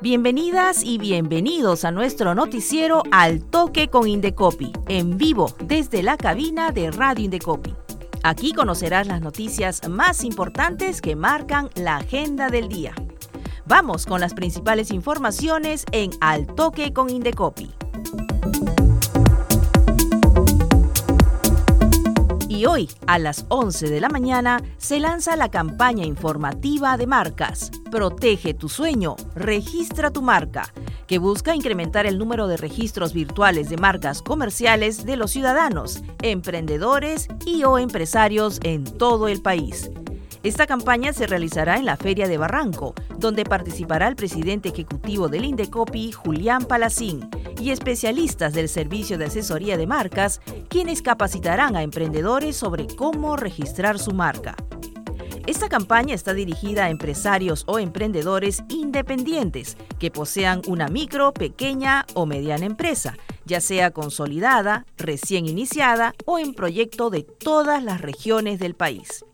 [0.00, 6.70] Bienvenidas y bienvenidos a nuestro noticiero Al Toque con Indecopi, en vivo desde la cabina
[6.70, 7.74] de Radio Indecopi.
[8.22, 12.94] Aquí conocerás las noticias más importantes que marcan la agenda del día.
[13.66, 17.70] Vamos con las principales informaciones en Al Toque con Indecopi.
[22.58, 27.70] Y hoy, a las 11 de la mañana, se lanza la campaña informativa de marcas.
[27.88, 30.74] Protege tu sueño, registra tu marca,
[31.06, 37.28] que busca incrementar el número de registros virtuales de marcas comerciales de los ciudadanos, emprendedores
[37.46, 39.88] y o empresarios en todo el país.
[40.42, 45.44] Esta campaña se realizará en la Feria de Barranco, donde participará el presidente ejecutivo del
[45.44, 47.28] Indecopi, Julián Palacín,
[47.60, 53.98] y especialistas del Servicio de Asesoría de Marcas, quienes capacitarán a emprendedores sobre cómo registrar
[53.98, 54.54] su marca.
[55.46, 62.26] Esta campaña está dirigida a empresarios o emprendedores independientes que posean una micro, pequeña o
[62.26, 63.16] mediana empresa,
[63.46, 69.24] ya sea consolidada, recién iniciada o en proyecto de todas las regiones del país.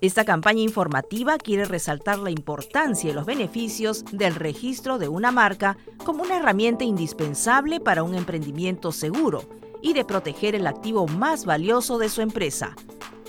[0.00, 5.76] Esta campaña informativa quiere resaltar la importancia y los beneficios del registro de una marca
[6.02, 9.42] como una herramienta indispensable para un emprendimiento seguro
[9.86, 12.74] y de proteger el activo más valioso de su empresa,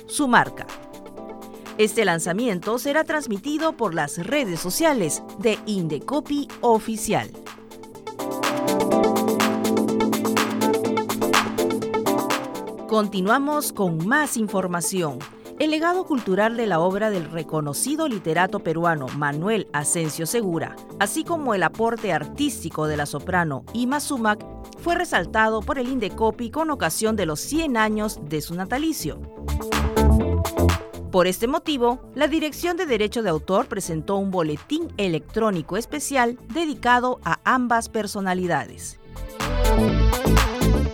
[0.08, 0.66] su marca.
[1.77, 7.30] Este lanzamiento será transmitido por las redes sociales de Indecopy Oficial.
[12.88, 15.19] Continuamos con más información.
[15.59, 21.53] El legado cultural de la obra del reconocido literato peruano Manuel Asensio Segura, así como
[21.53, 24.56] el aporte artístico de la soprano Ima Sumac,
[24.88, 29.20] fue resaltado por el Indecopi con ocasión de los 100 años de su natalicio.
[31.12, 37.20] Por este motivo, la Dirección de Derecho de Autor presentó un boletín electrónico especial dedicado
[37.25, 38.98] a ambas personalidades.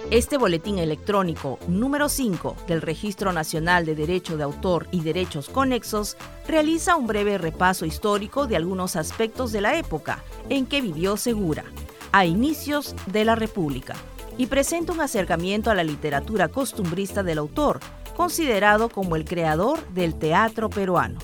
[0.09, 6.17] Este boletín electrónico número 5 del Registro Nacional de Derecho de Autor y Derechos Conexos
[6.47, 11.63] realiza un breve repaso histórico de algunos aspectos de la época en que vivió Segura,
[12.13, 13.95] a inicios de la República,
[14.37, 17.79] y presenta un acercamiento a la literatura costumbrista del autor,
[18.15, 21.19] considerado como el creador del teatro peruano.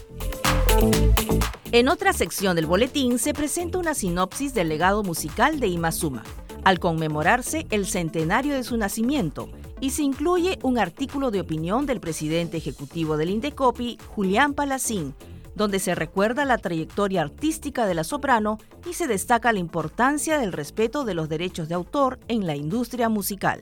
[1.72, 6.23] En otra sección del boletín se presenta una sinopsis del legado musical de Imazuma,
[6.63, 12.00] al conmemorarse el centenario de su nacimiento, y se incluye un artículo de opinión del
[12.00, 15.13] presidente ejecutivo del Indecopi, Julián Palacín,
[15.59, 18.57] donde se recuerda la trayectoria artística de la soprano
[18.89, 23.09] y se destaca la importancia del respeto de los derechos de autor en la industria
[23.09, 23.61] musical.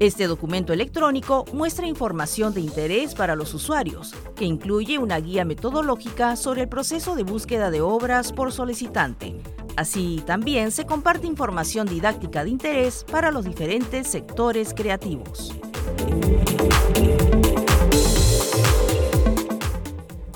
[0.00, 6.36] Este documento electrónico muestra información de interés para los usuarios, que incluye una guía metodológica
[6.36, 9.36] sobre el proceso de búsqueda de obras por solicitante,
[9.76, 15.52] Así también se comparte información didáctica de interés para los diferentes sectores creativos.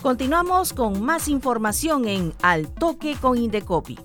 [0.08, 3.98] Continuamos con más información en Al Toque con Indecopi.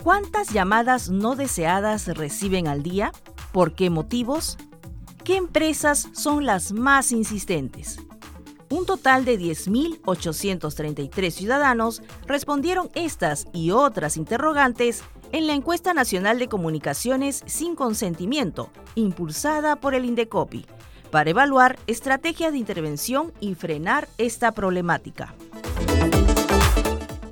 [0.00, 3.10] ¿Cuántas llamadas no deseadas reciben al día?
[3.50, 4.58] ¿Por qué motivos?
[5.24, 7.98] ¿Qué empresas son las más insistentes?
[8.68, 15.02] Un total de 10.833 ciudadanos respondieron estas y otras interrogantes
[15.32, 20.64] en la encuesta nacional de comunicaciones sin consentimiento, impulsada por el Indecopi,
[21.10, 25.34] para evaluar estrategias de intervención y frenar esta problemática.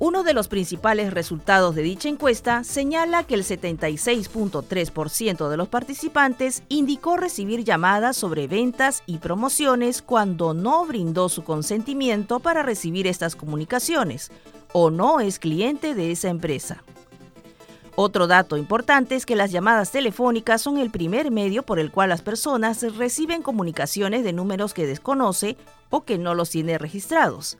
[0.01, 6.63] Uno de los principales resultados de dicha encuesta señala que el 76.3% de los participantes
[6.69, 13.35] indicó recibir llamadas sobre ventas y promociones cuando no brindó su consentimiento para recibir estas
[13.35, 14.31] comunicaciones
[14.71, 16.81] o no es cliente de esa empresa.
[17.95, 22.09] Otro dato importante es que las llamadas telefónicas son el primer medio por el cual
[22.09, 25.57] las personas reciben comunicaciones de números que desconoce
[25.89, 27.57] o que no los tiene registrados.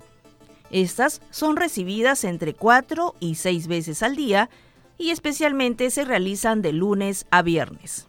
[0.72, 4.50] Estas son recibidas entre 4 y 6 veces al día
[4.98, 8.06] y especialmente se realizan de lunes a viernes.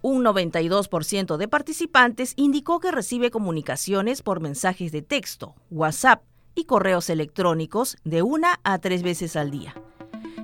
[0.00, 6.22] Un 92% de participantes indicó que recibe comunicaciones por mensajes de texto, WhatsApp
[6.58, 9.74] y correos electrónicos de una a tres veces al día.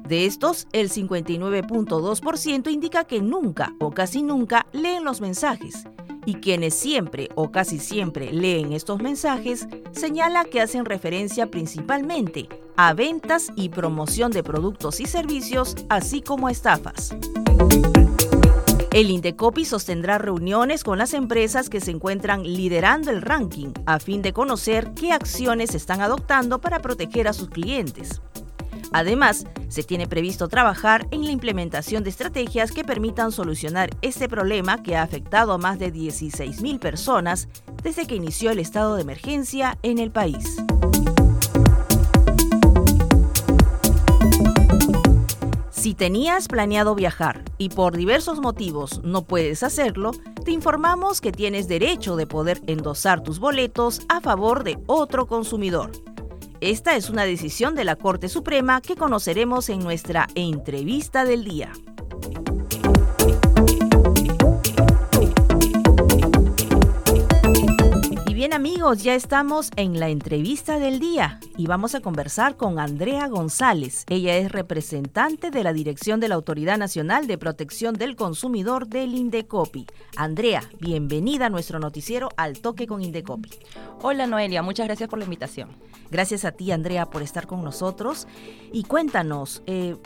[0.06, 5.84] De estos, el 59.2% indica que nunca o casi nunca leen los mensajes
[6.26, 12.92] y quienes siempre o casi siempre leen estos mensajes señala que hacen referencia principalmente a
[12.92, 17.14] ventas y promoción de productos y servicios, así como a estafas.
[18.94, 24.22] El Indecopi sostendrá reuniones con las empresas que se encuentran liderando el ranking a fin
[24.22, 28.22] de conocer qué acciones están adoptando para proteger a sus clientes.
[28.92, 34.84] Además, se tiene previsto trabajar en la implementación de estrategias que permitan solucionar este problema
[34.84, 37.48] que ha afectado a más de 16.000 personas
[37.82, 40.62] desde que inició el estado de emergencia en el país.
[45.84, 51.68] Si tenías planeado viajar y por diversos motivos no puedes hacerlo, te informamos que tienes
[51.68, 55.92] derecho de poder endosar tus boletos a favor de otro consumidor.
[56.62, 61.70] Esta es una decisión de la Corte Suprema que conoceremos en nuestra entrevista del día.
[68.44, 73.26] Bien amigos, ya estamos en la entrevista del día y vamos a conversar con Andrea
[73.26, 74.04] González.
[74.10, 79.14] Ella es representante de la Dirección de la Autoridad Nacional de Protección del Consumidor del
[79.14, 79.86] Indecopi.
[80.16, 83.48] Andrea, bienvenida a nuestro noticiero Al Toque con Indecopi.
[84.02, 85.70] Hola Noelia, muchas gracias por la invitación.
[86.10, 88.28] Gracias a ti, Andrea, por estar con nosotros.
[88.74, 89.96] Y cuéntanos, eh,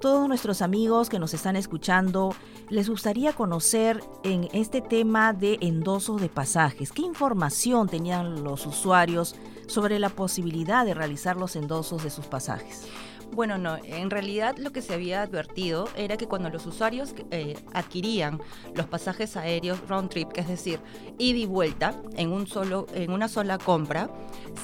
[0.00, 2.34] todos nuestros amigos que nos están escuchando,
[2.70, 6.90] les gustaría conocer en este tema de endosos de pasajes.
[6.90, 9.36] ¿Qué información tenían los usuarios
[9.66, 12.88] sobre la posibilidad de realizar los endosos de sus pasajes?
[13.32, 17.56] Bueno, no, en realidad lo que se había advertido era que cuando los usuarios eh,
[17.72, 18.40] adquirían
[18.74, 20.80] los pasajes aéreos round trip, que es decir,
[21.18, 24.10] ida y vuelta en, un solo, en una sola compra,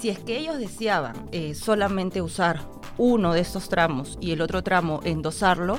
[0.00, 2.66] si es que ellos deseaban eh, solamente usar
[2.98, 5.78] uno de estos tramos y el otro tramo endosarlo,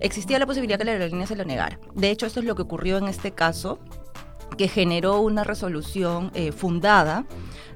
[0.00, 1.78] existía la posibilidad que la aerolínea se lo negara.
[1.94, 3.78] De hecho, esto es lo que ocurrió en este caso
[4.56, 7.26] que generó una resolución eh, fundada,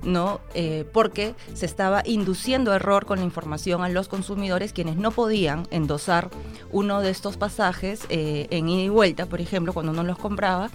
[0.03, 0.41] ¿no?
[0.55, 5.67] Eh, porque se estaba induciendo error con la información a los consumidores quienes no podían
[5.71, 6.31] endosar
[6.71, 10.71] uno de estos pasajes eh, en ida y vuelta, por ejemplo, cuando uno los compraba,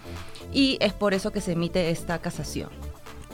[0.51, 2.69] y es por eso que se emite esta casación.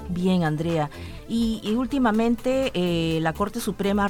[0.09, 0.89] Bien, Andrea.
[1.27, 4.09] Y, últimamente eh, la Corte Suprema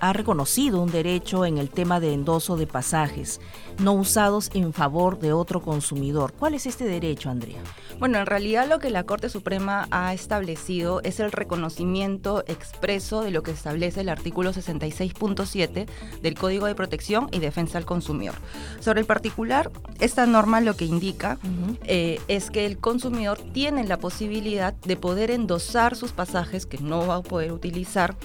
[0.00, 3.40] ha, reconocido un derecho en el tema de endoso de pasajes
[3.78, 6.32] no usados en favor de otro consumidor.
[6.32, 7.60] ¿Cuál es este derecho, Andrea?
[7.98, 13.30] Bueno, en realidad lo que la Corte Suprema ha establecido es el reconocimiento expreso de
[13.30, 15.86] lo que establece el artículo 66.7
[16.22, 18.34] del Código de Protección y Defensa al Consumidor.
[18.80, 19.70] Sobre el particular,
[20.00, 21.38] esta norma lo que indica
[21.84, 27.06] eh, es que el consumidor tiene la posibilidad de poder endosar sus pasajes que no
[27.06, 28.16] va a poder utilizar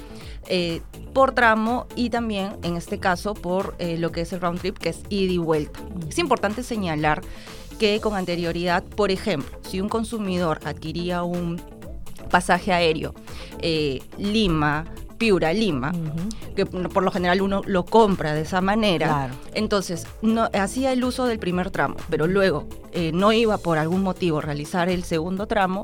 [0.48, 0.82] eh,
[1.14, 4.78] por tramo y también en este caso por eh, lo que es el round trip
[4.78, 5.80] que es ida y vuelta.
[6.08, 7.22] Es importante señalar
[7.80, 11.62] que con anterioridad, por ejemplo, si un consumidor adquiría un
[12.30, 13.14] pasaje aéreo
[13.62, 14.86] eh, Lima,
[15.20, 15.92] Piura, Lima,
[16.56, 19.30] que por lo general uno lo compra de esa manera.
[19.54, 24.02] Entonces, no, hacía el uso del primer tramo, pero luego eh, no iba por algún
[24.02, 25.84] motivo a realizar el segundo tramo.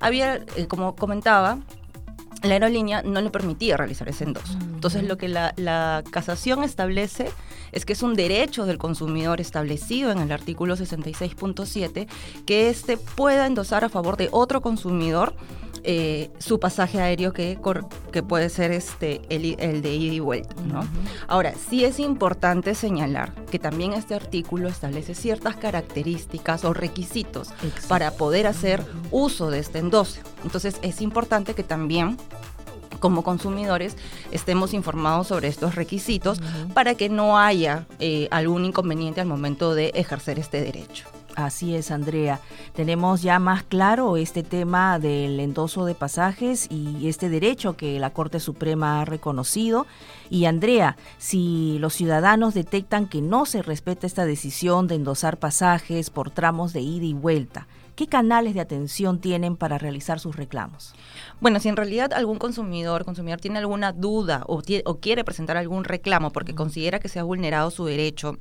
[0.00, 1.58] Había, eh, como comentaba,
[2.42, 4.52] la aerolínea no le permitía realizar ese endoso.
[4.52, 7.30] Entonces, lo que la, la, casación establece
[7.72, 12.06] es que es un derecho del consumidor establecido en el artículo 66.7
[12.46, 15.34] que éste pueda endosar a favor de otro consumidor
[15.88, 17.56] eh, su pasaje aéreo que,
[18.10, 20.56] que puede ser este, el, de ida y vuelta.
[20.62, 20.84] ¿no?
[21.28, 27.50] Ahora, sí es importante señalar que también este artículo establece ciertas características o requisitos
[27.86, 30.20] para poder hacer uso de este endoso.
[30.42, 32.16] Entonces, es importante que también
[32.98, 33.96] como consumidores
[34.32, 36.40] estemos informados sobre estos requisitos
[36.74, 41.06] para que no haya eh, algún inconveniente al momento de ejercer este derecho.
[41.36, 42.40] Así es, Andrea.
[42.74, 48.08] Tenemos ya más claro este tema del endoso de pasajes y este derecho que la
[48.08, 49.86] Corte Suprema ha reconocido.
[50.30, 56.08] Y Andrea, si los ciudadanos detectan que no se respeta esta decisión de endosar pasajes
[56.08, 60.94] por tramos de ida y vuelta, ¿qué canales de atención tienen para realizar sus reclamos?
[61.42, 65.84] Bueno, si en realidad algún consumidor, consumidor tiene alguna duda o, o quiere presentar algún
[65.84, 68.38] reclamo porque considera que se ha vulnerado su derecho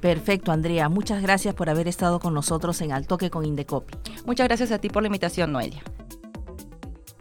[0.00, 0.88] Perfecto, Andrea.
[0.88, 3.94] Muchas gracias por haber estado con nosotros en Al Toque con Indecopi.
[4.28, 5.82] Muchas gracias a ti por la invitación, Noelia.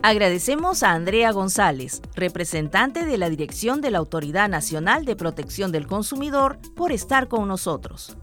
[0.02, 5.88] Agradecemos a Andrea González, representante de la Dirección de la Autoridad Nacional de Protección del
[5.88, 8.18] Consumidor, por estar con nosotros.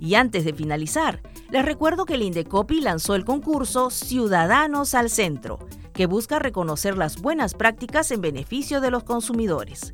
[0.00, 1.20] Y antes de finalizar,
[1.50, 5.58] les recuerdo que el Indecopi lanzó el concurso Ciudadanos al Centro,
[5.92, 9.92] que busca reconocer las buenas prácticas en beneficio de los consumidores.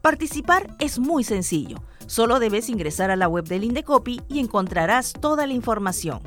[0.00, 1.76] Participar es muy sencillo.
[2.06, 6.22] Solo debes ingresar a la web del Indecopi y encontrarás toda la información.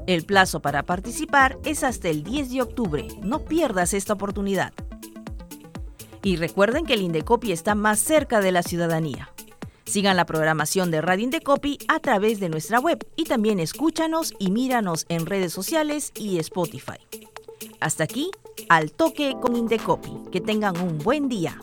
[0.08, 3.08] El plazo para participar es hasta el 10 de octubre.
[3.24, 4.74] No pierdas esta oportunidad.
[6.22, 9.35] Y recuerden que el Indecopi está más cerca de la ciudadanía.
[9.86, 14.50] Sigan la programación de Radio Indecopi a través de nuestra web y también escúchanos y
[14.50, 16.98] míranos en redes sociales y Spotify.
[17.80, 18.32] Hasta aquí,
[18.68, 20.24] al toque con Indecopi.
[20.32, 21.60] Que tengan un buen día.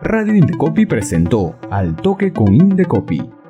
[0.00, 3.20] Radio Indecopi presentó Al Toque con Indecopi,